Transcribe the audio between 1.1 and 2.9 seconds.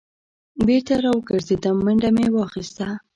وګرځېدم منډه مې واخیسته.